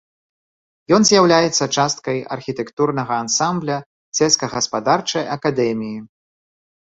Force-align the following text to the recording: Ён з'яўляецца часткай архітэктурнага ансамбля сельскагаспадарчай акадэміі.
Ён 0.95 1.01
з'яўляецца 1.09 1.65
часткай 1.81 2.17
архітэктурнага 2.35 3.13
ансамбля 3.25 3.77
сельскагаспадарчай 4.21 5.23
акадэміі. 5.35 5.97